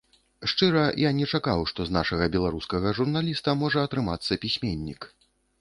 [0.53, 5.01] Шчыра, я не чакаў, што з нашага беларускага журналіста можа атрымацца пісьменнік.